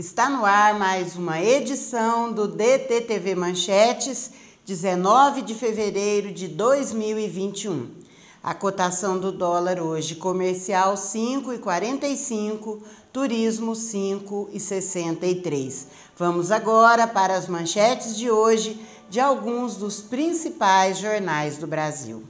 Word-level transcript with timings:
Está 0.00 0.28
no 0.30 0.46
ar 0.46 0.78
mais 0.78 1.14
uma 1.14 1.42
edição 1.42 2.32
do 2.32 2.48
DTTV 2.48 3.34
Manchetes, 3.34 4.30
19 4.64 5.42
de 5.42 5.54
fevereiro 5.54 6.32
de 6.32 6.48
2021. 6.48 7.90
A 8.42 8.54
cotação 8.54 9.18
do 9.18 9.30
dólar 9.30 9.78
hoje 9.78 10.14
comercial 10.14 10.94
5,45, 10.94 12.78
turismo 13.12 13.72
5,63. 13.72 15.84
Vamos 16.16 16.50
agora 16.50 17.06
para 17.06 17.36
as 17.36 17.46
manchetes 17.46 18.16
de 18.16 18.30
hoje 18.30 18.80
de 19.10 19.20
alguns 19.20 19.76
dos 19.76 20.00
principais 20.00 20.96
jornais 20.96 21.58
do 21.58 21.66
Brasil. 21.66 22.24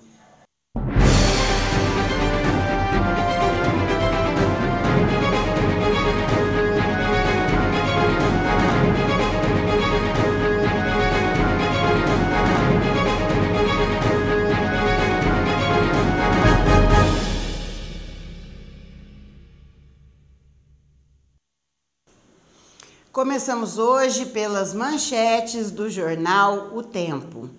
Começamos 23.20 23.76
hoje 23.76 24.24
pelas 24.24 24.72
manchetes 24.72 25.70
do 25.70 25.90
jornal 25.90 26.70
O 26.72 26.82
Tempo. 26.82 27.50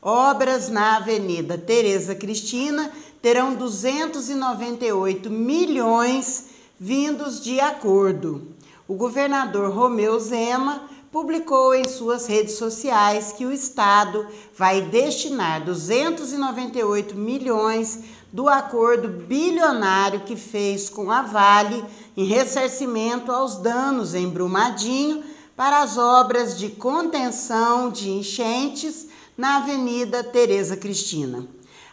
Obras 0.00 0.70
na 0.70 0.96
Avenida 0.96 1.58
Tereza 1.58 2.14
Cristina 2.14 2.90
terão 3.20 3.54
298 3.54 5.28
milhões 5.28 6.46
vindos 6.80 7.38
de 7.44 7.60
acordo. 7.60 8.48
O 8.88 8.94
governador 8.94 9.70
Romeu 9.70 10.18
Zema 10.18 10.88
publicou 11.12 11.74
em 11.74 11.86
suas 11.86 12.26
redes 12.26 12.54
sociais 12.54 13.30
que 13.30 13.44
o 13.44 13.52
estado 13.52 14.26
vai 14.56 14.80
destinar 14.80 15.62
298 15.64 17.14
milhões 17.14 18.04
do 18.32 18.48
acordo 18.48 19.08
bilionário 19.08 20.20
que 20.20 20.36
fez 20.36 20.88
com 20.88 21.10
a 21.10 21.22
Vale 21.22 21.84
em 22.16 22.24
ressarcimento 22.24 23.32
aos 23.32 23.56
danos 23.56 24.14
em 24.14 24.28
Brumadinho 24.28 25.24
para 25.56 25.82
as 25.82 25.96
obras 25.96 26.58
de 26.58 26.68
contenção 26.68 27.90
de 27.90 28.10
enchentes 28.10 29.08
na 29.36 29.56
Avenida 29.56 30.22
Tereza 30.22 30.76
Cristina. 30.76 31.46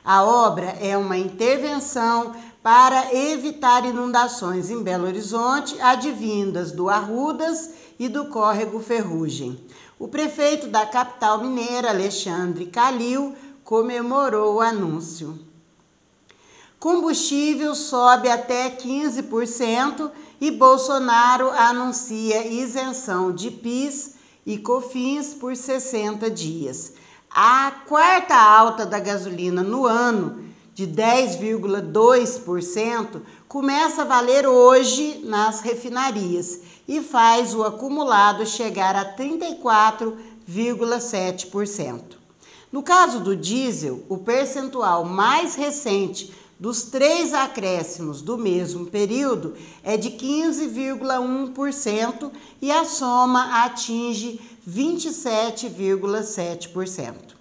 A 0.04 0.24
obra 0.24 0.78
é 0.80 0.96
uma 0.98 1.18
intervenção 1.18 2.34
para 2.62 3.14
evitar 3.14 3.86
inundações 3.86 4.70
em 4.70 4.84
Belo 4.84 5.06
Horizonte 5.06 5.80
advindas 5.80 6.72
do 6.72 6.90
Arrudas 6.90 7.72
e 7.98 8.08
do 8.08 8.26
córrego 8.26 8.80
Ferrugem. 8.80 9.60
O 9.98 10.08
prefeito 10.08 10.68
da 10.68 10.86
capital 10.86 11.40
mineira, 11.42 11.90
Alexandre 11.90 12.66
Calil, 12.66 13.34
comemorou 13.64 14.56
o 14.56 14.62
anúncio. 14.62 15.40
Combustível 16.80 17.74
sobe 17.74 18.30
até 18.30 18.70
15% 18.70 20.12
e 20.40 20.52
Bolsonaro 20.52 21.50
anuncia 21.52 22.46
isenção 22.46 23.32
de 23.32 23.50
PIS 23.50 24.14
e 24.46 24.58
COFINS 24.58 25.34
por 25.34 25.56
60 25.56 26.30
dias. 26.30 26.94
A 27.32 27.72
quarta 27.88 28.36
alta 28.36 28.86
da 28.86 29.00
gasolina 29.00 29.64
no 29.64 29.86
ano, 29.86 30.44
de 30.74 30.86
10,2%, 30.88 33.22
começa 33.48 34.02
a 34.04 34.06
valer 34.06 34.46
hoje 34.46 35.22
nas 35.24 35.62
refinarias 35.62 36.60
e 36.88 37.02
faz 37.02 37.56
o 37.56 37.64
acumulado 37.64 38.46
chegar 38.46 38.96
a 38.96 39.16
34,7%. 39.16 42.02
No 42.72 42.84
caso 42.84 43.20
do 43.22 43.36
diesel, 43.36 44.06
o 44.10 44.18
percentual 44.18 45.06
mais 45.06 45.56
recente 45.56 46.34
dos 46.60 46.84
três 46.84 47.34
acréscimos 47.34 48.22
do 48.22 48.38
mesmo 48.38 48.86
período 48.86 49.56
é 49.84 49.98
de 49.98 50.12
15,1% 50.12 52.32
e 52.62 52.72
a 52.72 52.86
soma 52.86 53.66
atinge 53.66 54.40
27,7%. 54.68 57.36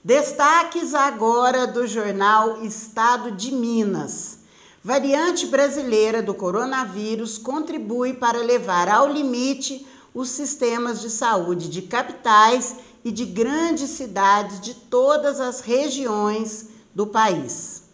Destaques 0.02 0.92
agora 0.92 1.66
do 1.66 1.86
jornal 1.86 2.62
Estado 2.62 3.30
de 3.30 3.52
Minas. 3.52 4.43
Variante 4.86 5.46
brasileira 5.46 6.22
do 6.22 6.34
coronavírus 6.34 7.38
contribui 7.38 8.12
para 8.12 8.42
levar 8.42 8.86
ao 8.86 9.08
limite 9.08 9.86
os 10.12 10.28
sistemas 10.28 11.00
de 11.00 11.08
saúde 11.08 11.70
de 11.70 11.80
capitais 11.80 12.76
e 13.02 13.10
de 13.10 13.24
grandes 13.24 13.88
cidades 13.88 14.60
de 14.60 14.74
todas 14.74 15.40
as 15.40 15.60
regiões 15.60 16.68
do 16.94 17.06
país. 17.06 17.84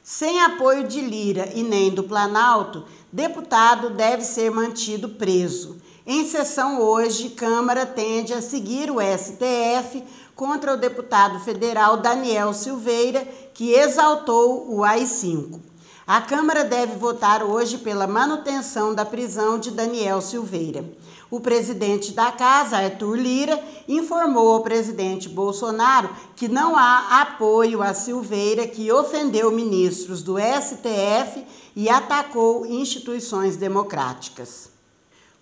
Sem 0.02 0.42
apoio 0.42 0.86
de 0.86 1.00
Lira 1.00 1.50
e 1.54 1.62
nem 1.62 1.90
do 1.90 2.04
Planalto, 2.04 2.84
deputado 3.10 3.90
deve 3.90 4.22
ser 4.22 4.50
mantido 4.50 5.08
preso. 5.08 5.80
Em 6.06 6.28
sessão 6.28 6.82
hoje, 6.82 7.30
Câmara 7.30 7.86
tende 7.86 8.34
a 8.34 8.42
seguir 8.42 8.90
o 8.90 8.98
STF 9.00 10.04
contra 10.34 10.74
o 10.74 10.76
deputado 10.76 11.40
federal 11.40 11.96
Daniel 11.96 12.52
Silveira, 12.52 13.26
que 13.54 13.72
exaltou 13.72 14.70
o 14.70 14.84
AI-5. 14.84 15.58
A 16.06 16.20
Câmara 16.20 16.64
deve 16.64 16.96
votar 16.96 17.42
hoje 17.42 17.78
pela 17.78 18.06
manutenção 18.06 18.94
da 18.94 19.06
prisão 19.06 19.58
de 19.58 19.70
Daniel 19.70 20.20
Silveira. 20.20 20.84
O 21.30 21.40
presidente 21.40 22.12
da 22.12 22.30
casa, 22.30 22.76
Arthur 22.76 23.16
Lira, 23.16 23.58
informou 23.88 24.52
ao 24.52 24.62
presidente 24.62 25.30
Bolsonaro 25.30 26.10
que 26.36 26.46
não 26.46 26.76
há 26.76 27.22
apoio 27.22 27.82
a 27.82 27.94
Silveira, 27.94 28.66
que 28.66 28.92
ofendeu 28.92 29.50
ministros 29.50 30.22
do 30.22 30.36
STF 30.38 31.42
e 31.74 31.88
atacou 31.88 32.66
instituições 32.66 33.56
democráticas. 33.56 34.68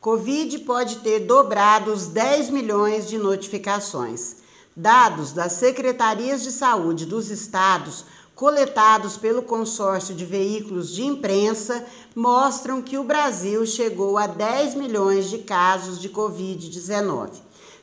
Covid 0.01 0.61
pode 0.61 0.99
ter 0.99 1.27
dobrado 1.27 1.93
os 1.93 2.07
10 2.07 2.51
milhões 2.51 3.09
de 3.09 3.19
notificações. 3.19 4.37
Dados 4.75 5.33
das 5.33 5.53
secretarias 5.53 6.43
de 6.43 6.51
saúde 6.51 7.05
dos 7.05 7.31
estados 7.31 8.07
coletados 8.35 9.19
pelo 9.19 9.43
consórcio 9.43 10.15
de 10.15 10.25
veículos 10.25 10.95
de 10.95 11.03
imprensa 11.03 11.85
mostram 12.15 12.81
que 12.81 12.97
o 12.97 13.05
Brasil 13.05 13.67
chegou 13.67 14.17
a 14.17 14.27
10 14.27 14.75
milhões 14.77 15.29
de 15.29 15.39
casos 15.39 16.01
de 16.01 16.09
Covid-19. 16.09 17.33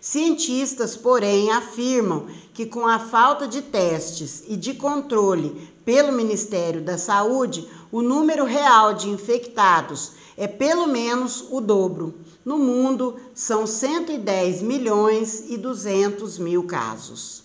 Cientistas, 0.01 0.97
porém, 0.97 1.51
afirmam 1.51 2.25
que 2.53 2.65
com 2.65 2.88
a 2.88 2.97
falta 2.97 3.47
de 3.47 3.62
testes 3.62 4.44
e 4.47 4.57
de 4.57 4.74
controle 4.74 5.69
pelo 5.86 6.12
Ministério 6.12 6.81
da 6.81 6.97
Saúde, 6.97 7.68
o 7.91 8.01
número 8.01 8.45
real 8.45 8.95
de 8.95 9.09
infectados 9.09 10.13
é 10.36 10.47
pelo 10.47 10.88
menos 10.88 11.45
o 11.51 11.62
dobro. 11.62 12.15
No 12.45 12.57
mundo, 12.57 13.19
são 13.33 13.68
110 13.68 14.62
milhões 14.62 15.44
e 15.50 15.57
200 15.57 16.38
mil 16.38 16.63
casos. 16.63 17.44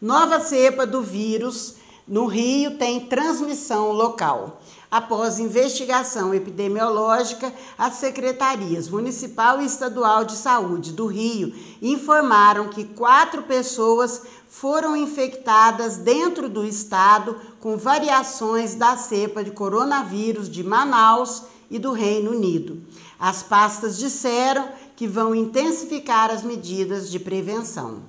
Nova 0.00 0.40
cepa 0.40 0.86
do 0.86 1.02
vírus 1.02 1.76
no 2.06 2.26
Rio 2.26 2.76
tem 2.76 3.00
transmissão 3.06 3.92
local. 3.92 4.60
Após 4.90 5.38
investigação 5.38 6.32
epidemiológica, 6.32 7.52
as 7.76 7.94
secretarias 7.94 8.88
municipal 8.88 9.60
e 9.60 9.64
estadual 9.64 10.24
de 10.24 10.36
saúde 10.36 10.92
do 10.92 11.06
Rio 11.06 11.52
informaram 11.82 12.68
que 12.68 12.84
quatro 12.84 13.42
pessoas 13.42 14.22
foram 14.48 14.94
infectadas 14.94 15.96
dentro 15.96 16.48
do 16.48 16.64
estado 16.64 17.36
com 17.58 17.76
variações 17.76 18.74
da 18.76 18.96
cepa 18.96 19.42
de 19.42 19.50
coronavírus 19.50 20.48
de 20.48 20.62
Manaus 20.62 21.42
e 21.70 21.78
do 21.78 21.90
Reino 21.90 22.30
Unido. 22.30 22.80
As 23.26 23.42
pastas 23.42 23.96
disseram 23.96 24.68
que 24.94 25.08
vão 25.08 25.34
intensificar 25.34 26.30
as 26.30 26.42
medidas 26.42 27.10
de 27.10 27.18
prevenção. 27.18 28.02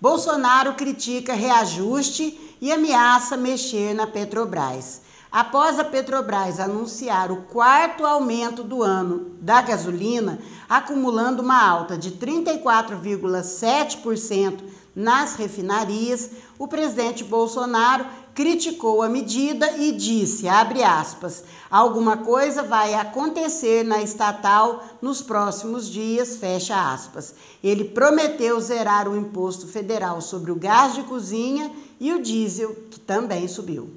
Bolsonaro 0.00 0.72
critica 0.72 1.34
reajuste 1.34 2.56
e 2.62 2.72
ameaça 2.72 3.36
mexer 3.36 3.92
na 3.92 4.06
Petrobras. 4.06 5.02
Após 5.30 5.78
a 5.78 5.84
Petrobras 5.84 6.58
anunciar 6.58 7.30
o 7.30 7.42
quarto 7.42 8.06
aumento 8.06 8.62
do 8.62 8.82
ano 8.82 9.36
da 9.38 9.60
gasolina, 9.60 10.38
acumulando 10.66 11.42
uma 11.42 11.62
alta 11.62 11.98
de 11.98 12.12
34,7% 12.12 14.62
nas 14.96 15.34
refinarias, 15.34 16.30
o 16.58 16.66
presidente 16.66 17.22
Bolsonaro 17.22 18.06
criticou 18.34 19.00
a 19.00 19.08
medida 19.08 19.76
e 19.78 19.92
disse, 19.92 20.48
abre 20.48 20.82
aspas, 20.82 21.44
alguma 21.70 22.16
coisa 22.16 22.64
vai 22.64 22.92
acontecer 22.94 23.84
na 23.84 24.02
estatal 24.02 24.82
nos 25.00 25.22
próximos 25.22 25.88
dias, 25.88 26.36
fecha 26.36 26.92
aspas. 26.92 27.34
Ele 27.62 27.84
prometeu 27.84 28.60
zerar 28.60 29.08
o 29.08 29.16
imposto 29.16 29.68
federal 29.68 30.20
sobre 30.20 30.50
o 30.50 30.56
gás 30.56 30.94
de 30.94 31.04
cozinha 31.04 31.70
e 32.00 32.12
o 32.12 32.20
diesel, 32.20 32.74
que 32.90 32.98
também 32.98 33.46
subiu. 33.46 33.88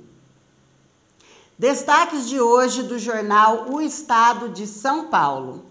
Destaques 1.57 2.29
de 2.29 2.39
hoje 2.39 2.83
do 2.83 2.99
jornal 2.99 3.65
O 3.71 3.81
Estado 3.81 4.49
de 4.49 4.67
São 4.67 5.07
Paulo. 5.07 5.65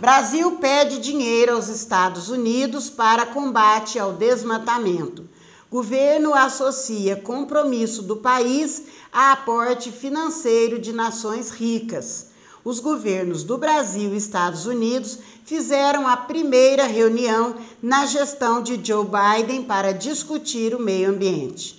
Brasil 0.00 0.52
pede 0.52 0.98
dinheiro 0.98 1.56
aos 1.56 1.68
Estados 1.68 2.30
Unidos 2.30 2.88
para 2.88 3.26
combate 3.26 3.98
ao 3.98 4.14
desmatamento. 4.14 5.28
Governo 5.70 6.32
associa 6.32 7.14
compromisso 7.14 8.02
do 8.02 8.16
país 8.16 8.84
a 9.12 9.32
aporte 9.32 9.92
financeiro 9.92 10.78
de 10.78 10.94
nações 10.94 11.50
ricas. 11.50 12.28
Os 12.64 12.80
governos 12.80 13.44
do 13.44 13.58
Brasil 13.58 14.14
e 14.14 14.16
Estados 14.16 14.64
Unidos 14.64 15.18
fizeram 15.44 16.08
a 16.08 16.16
primeira 16.16 16.84
reunião 16.84 17.54
na 17.82 18.06
gestão 18.06 18.62
de 18.62 18.80
Joe 18.82 19.06
Biden 19.06 19.62
para 19.64 19.92
discutir 19.92 20.74
o 20.74 20.80
meio 20.80 21.10
ambiente. 21.10 21.77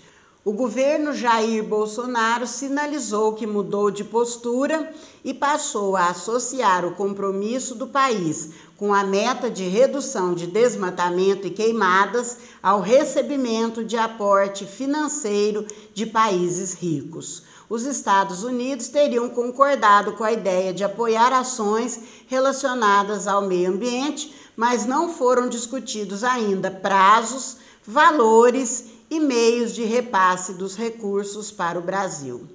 O 0.50 0.52
governo 0.52 1.14
Jair 1.14 1.64
Bolsonaro 1.64 2.48
sinalizou 2.48 3.34
que 3.34 3.46
mudou 3.46 3.92
de 3.92 4.04
postura 4.04 4.92
e 5.24 5.32
passou 5.32 5.96
a 5.96 6.08
associar 6.08 6.84
o 6.88 6.96
compromisso 6.96 7.76
do 7.76 7.86
país 7.86 8.50
com 8.76 8.92
a 8.92 9.04
meta 9.04 9.48
de 9.48 9.66
redução 9.66 10.34
de 10.34 10.48
desmatamento 10.48 11.46
e 11.46 11.52
queimadas 11.52 12.38
ao 12.64 12.82
recebimento 12.82 13.86
de 13.86 13.96
aporte 13.96 14.66
financeiro 14.66 15.68
de 15.94 16.08
países 16.08 16.74
ricos. 16.74 17.44
Os 17.70 17.86
Estados 17.86 18.44
Unidos 18.44 18.88
teriam 18.88 19.30
concordado 19.30 20.14
com 20.14 20.24
a 20.24 20.32
ideia 20.32 20.74
de 20.74 20.84
apoiar 20.84 21.32
ações 21.32 22.02
relacionadas 22.26 23.28
ao 23.28 23.44
meio 23.44 23.70
ambiente, 23.70 24.34
mas 24.58 24.88
não 24.88 25.14
foram 25.14 25.48
discutidos 25.48 26.24
ainda 26.24 26.72
prazos, 26.72 27.58
valores 27.86 28.98
e 29.10 29.20
meios 29.20 29.74
de 29.74 29.84
repasse 29.84 30.54
dos 30.54 30.76
recursos 30.76 31.52
para 31.52 31.80
o 31.80 31.82
Brasil. 31.82 32.48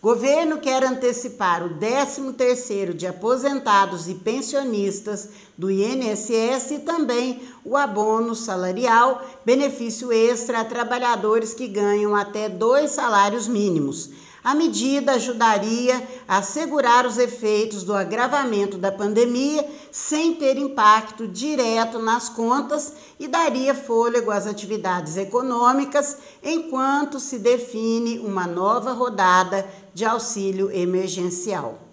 Governo 0.00 0.58
quer 0.58 0.84
antecipar 0.84 1.64
o 1.64 1.80
13º 1.80 2.92
de 2.92 3.06
aposentados 3.06 4.08
e 4.08 4.14
pensionistas 4.14 5.30
do 5.58 5.70
INSS 5.70 6.70
e 6.70 6.78
também 6.80 7.42
o 7.64 7.76
abono 7.76 8.34
salarial, 8.34 9.26
benefício 9.44 10.12
extra 10.12 10.60
a 10.60 10.64
trabalhadores 10.64 11.54
que 11.54 11.66
ganham 11.66 12.14
até 12.14 12.48
dois 12.48 12.92
salários 12.92 13.48
mínimos. 13.48 14.10
A 14.46 14.54
medida 14.54 15.14
ajudaria 15.14 16.00
a 16.28 16.38
assegurar 16.38 17.04
os 17.04 17.18
efeitos 17.18 17.82
do 17.82 17.92
agravamento 17.92 18.78
da 18.78 18.92
pandemia 18.92 19.68
sem 19.90 20.36
ter 20.36 20.56
impacto 20.56 21.26
direto 21.26 21.98
nas 21.98 22.28
contas 22.28 22.92
e 23.18 23.26
daria 23.26 23.74
fôlego 23.74 24.30
às 24.30 24.46
atividades 24.46 25.16
econômicas 25.16 26.18
enquanto 26.44 27.18
se 27.18 27.40
define 27.40 28.20
uma 28.20 28.46
nova 28.46 28.92
rodada 28.92 29.68
de 29.92 30.04
auxílio 30.04 30.70
emergencial. 30.70 31.85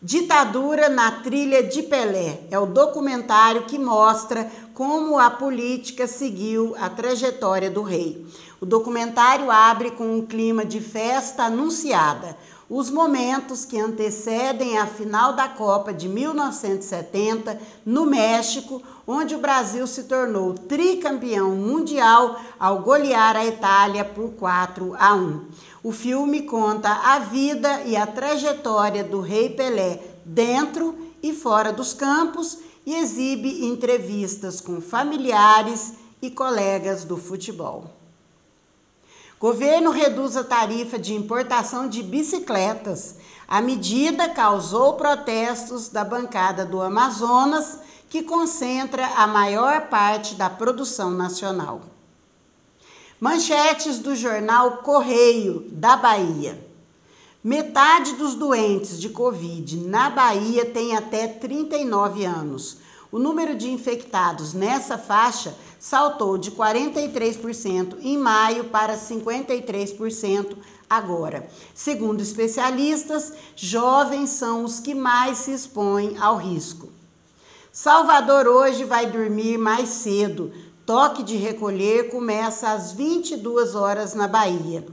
Ditadura 0.00 0.88
na 0.88 1.10
Trilha 1.10 1.60
de 1.60 1.82
Pelé 1.82 2.42
é 2.52 2.58
o 2.58 2.66
documentário 2.66 3.64
que 3.64 3.76
mostra 3.76 4.48
como 4.72 5.18
a 5.18 5.28
política 5.28 6.06
seguiu 6.06 6.76
a 6.78 6.88
trajetória 6.88 7.68
do 7.68 7.82
rei. 7.82 8.24
O 8.60 8.64
documentário 8.64 9.50
abre 9.50 9.90
com 9.90 10.18
um 10.18 10.24
clima 10.24 10.64
de 10.64 10.80
festa 10.80 11.46
anunciada, 11.46 12.36
os 12.68 12.90
momentos 12.90 13.64
que 13.64 13.78
antecedem 13.78 14.76
a 14.76 14.86
final 14.86 15.32
da 15.32 15.48
Copa 15.48 15.92
de 15.92 16.06
1970 16.06 17.58
no 17.84 18.04
México, 18.04 18.82
onde 19.06 19.34
o 19.34 19.40
Brasil 19.40 19.86
se 19.86 20.04
tornou 20.04 20.52
tricampeão 20.52 21.56
mundial 21.56 22.38
ao 22.60 22.80
golear 22.82 23.36
a 23.36 23.46
Itália 23.46 24.04
por 24.04 24.32
4 24.32 24.94
a 24.98 25.14
1. 25.14 25.46
O 25.82 25.92
filme 25.92 26.42
conta 26.42 26.90
a 26.90 27.18
vida 27.20 27.82
e 27.82 27.96
a 27.96 28.06
trajetória 28.06 29.02
do 29.02 29.20
Rei 29.20 29.48
Pelé 29.48 30.02
dentro 30.24 30.94
e 31.22 31.32
fora 31.32 31.72
dos 31.72 31.94
campos 31.94 32.58
e 32.84 32.94
exibe 32.94 33.64
entrevistas 33.64 34.60
com 34.60 34.80
familiares 34.80 35.94
e 36.20 36.30
colegas 36.30 37.04
do 37.04 37.16
futebol. 37.16 37.97
Governo 39.38 39.92
reduz 39.92 40.36
a 40.36 40.42
tarifa 40.42 40.98
de 40.98 41.14
importação 41.14 41.88
de 41.88 42.02
bicicletas. 42.02 43.16
A 43.46 43.60
medida 43.60 44.28
causou 44.28 44.94
protestos 44.94 45.88
da 45.88 46.04
bancada 46.04 46.66
do 46.66 46.82
Amazonas, 46.82 47.78
que 48.10 48.22
concentra 48.22 49.06
a 49.14 49.28
maior 49.28 49.82
parte 49.88 50.34
da 50.34 50.50
produção 50.50 51.10
nacional. 51.10 51.82
Manchetes 53.20 54.00
do 54.00 54.16
jornal 54.16 54.78
Correio 54.78 55.66
da 55.70 55.96
Bahia. 55.96 56.66
Metade 57.42 58.14
dos 58.14 58.34
doentes 58.34 59.00
de 59.00 59.08
Covid 59.08 59.76
na 59.86 60.10
Bahia 60.10 60.66
tem 60.66 60.96
até 60.96 61.28
39 61.28 62.24
anos. 62.24 62.78
O 63.10 63.18
número 63.18 63.54
de 63.54 63.70
infectados 63.70 64.52
nessa 64.52 64.98
faixa 64.98 65.54
saltou 65.78 66.36
de 66.36 66.50
43% 66.50 67.96
em 68.02 68.18
maio 68.18 68.64
para 68.64 68.96
53% 68.96 70.56
agora. 70.88 71.48
Segundo 71.74 72.20
especialistas, 72.20 73.32
jovens 73.56 74.30
são 74.30 74.64
os 74.64 74.80
que 74.80 74.94
mais 74.94 75.38
se 75.38 75.52
expõem 75.52 76.18
ao 76.18 76.36
risco. 76.36 76.90
Salvador 77.72 78.46
hoje 78.46 78.84
vai 78.84 79.06
dormir 79.06 79.56
mais 79.56 79.88
cedo 79.88 80.52
toque 80.88 81.22
de 81.22 81.36
recolher 81.36 82.08
começa 82.08 82.72
às 82.72 82.92
22 82.92 83.74
horas 83.74 84.14
na 84.14 84.26
Bahia. 84.26 84.86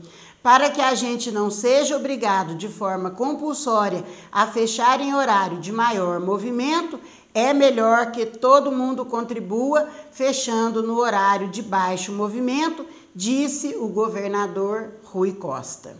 Para 0.45 0.69
que 0.69 0.79
a 0.79 0.93
gente 0.93 1.31
não 1.31 1.49
seja 1.49 1.97
obrigado 1.97 2.53
de 2.53 2.69
forma 2.69 3.09
compulsória 3.09 4.05
a 4.31 4.45
fechar 4.45 5.01
em 5.01 5.15
horário 5.15 5.57
de 5.57 5.71
maior 5.71 6.19
movimento, 6.19 6.99
é 7.33 7.51
melhor 7.51 8.11
que 8.11 8.27
todo 8.27 8.71
mundo 8.71 9.03
contribua 9.05 9.89
fechando 10.11 10.83
no 10.83 10.99
horário 10.99 11.47
de 11.47 11.63
baixo 11.63 12.11
movimento, 12.11 12.85
disse 13.15 13.75
o 13.75 13.87
governador 13.87 14.91
Rui 15.05 15.33
Costa. 15.33 15.97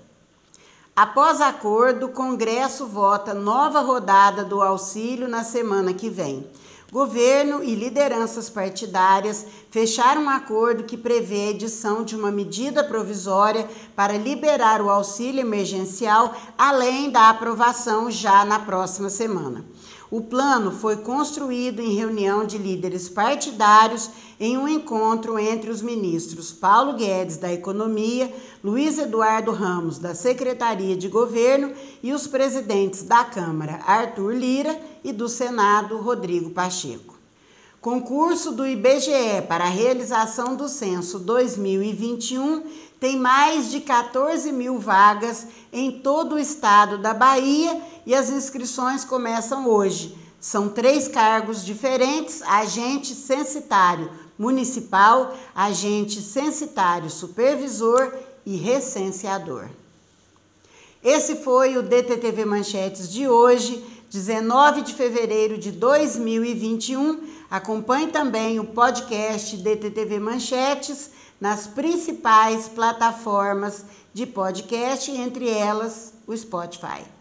Após 0.95 1.41
acordo, 1.41 2.05
o 2.05 2.11
Congresso 2.11 2.85
vota 2.85 3.33
nova 3.33 3.81
rodada 3.81 4.45
do 4.45 4.61
auxílio 4.61 5.27
na 5.27 5.43
semana 5.43 5.91
que 5.91 6.07
vem. 6.07 6.47
Governo 6.91 7.63
e 7.63 7.73
lideranças 7.73 8.49
partidárias 8.49 9.45
fecharam 9.71 10.23
um 10.23 10.29
acordo 10.29 10.83
que 10.83 10.95
prevê 10.95 11.47
a 11.47 11.49
edição 11.49 12.03
de 12.03 12.15
uma 12.15 12.31
medida 12.31 12.83
provisória 12.83 13.67
para 13.95 14.17
liberar 14.17 14.81
o 14.81 14.89
auxílio 14.89 15.41
emergencial, 15.41 16.33
além 16.57 17.09
da 17.09 17.29
aprovação 17.29 18.09
já 18.09 18.45
na 18.45 18.59
próxima 18.59 19.09
semana. 19.09 19.65
O 20.11 20.21
plano 20.21 20.71
foi 20.71 20.97
construído 20.97 21.81
em 21.81 21.95
reunião 21.95 22.45
de 22.45 22.59
líderes 22.59 23.09
partidários 23.09 24.09
em 24.39 24.55
um 24.55 24.67
encontro 24.67 25.39
entre 25.39 25.71
os 25.71 25.81
ministros 25.81 26.53
Paulo 26.53 26.93
Guedes, 26.93 27.37
da 27.37 27.51
Economia, 27.51 28.31
Luiz 28.63 28.99
Eduardo 28.99 29.51
Ramos, 29.51 29.97
da 29.97 30.13
Secretaria 30.13 30.95
de 30.95 31.07
Governo, 31.07 31.73
e 32.03 32.13
os 32.13 32.27
presidentes 32.27 33.03
da 33.03 33.23
Câmara, 33.23 33.81
Arthur 33.85 34.35
Lira, 34.35 34.79
e 35.05 35.13
do 35.13 35.29
Senado, 35.29 35.97
Rodrigo 35.97 36.49
Pacheco. 36.49 37.13
Concurso 37.79 38.51
do 38.51 38.65
IBGE 38.65 39.43
para 39.47 39.65
a 39.65 39.69
realização 39.69 40.55
do 40.55 40.67
censo 40.67 41.19
2021 41.19 42.63
tem 42.99 43.15
mais 43.15 43.69
de 43.69 43.81
14 43.81 44.51
mil 44.51 44.79
vagas 44.79 45.45
em 45.71 45.99
todo 45.99 46.33
o 46.33 46.39
estado 46.39 46.97
da 46.97 47.13
Bahia 47.13 47.79
e 48.03 48.15
as 48.15 48.31
inscrições 48.31 49.05
começam 49.05 49.69
hoje. 49.69 50.17
São 50.41 50.69
três 50.69 51.07
cargos 51.07 51.63
diferentes: 51.63 52.41
agente 52.41 53.13
censitário 53.13 54.09
municipal, 54.39 55.37
agente 55.53 56.19
censitário 56.19 57.11
supervisor 57.11 58.11
e 58.43 58.55
recenseador. 58.55 59.69
Esse 61.05 61.35
foi 61.35 61.77
o 61.77 61.83
DTTV 61.83 62.45
Manchetes 62.45 63.07
de 63.07 63.27
hoje, 63.27 63.83
19 64.15 64.81
de 64.81 64.93
fevereiro 64.93 65.57
de 65.57 65.73
2021. 65.73 67.19
Acompanhe 67.51 68.07
também 68.07 68.61
o 68.61 68.63
podcast 68.63 69.57
DTTV 69.57 70.19
Manchetes 70.19 71.09
nas 71.39 71.67
principais 71.67 72.69
plataformas 72.69 73.83
de 74.13 74.25
podcast, 74.25 75.11
entre 75.11 75.49
elas 75.49 76.13
o 76.25 76.35
Spotify. 76.35 77.14